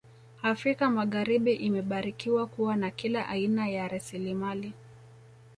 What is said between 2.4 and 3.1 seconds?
kuwa na